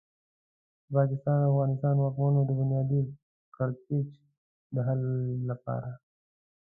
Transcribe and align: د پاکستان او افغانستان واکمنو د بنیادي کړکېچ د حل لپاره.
د 0.85 0.87
پاکستان 0.95 1.37
او 1.43 1.49
افغانستان 1.51 1.95
واکمنو 1.97 2.41
د 2.45 2.51
بنیادي 2.59 3.01
کړکېچ 3.55 4.09
د 4.73 4.75
حل 4.87 5.01
لپاره. 5.49 5.91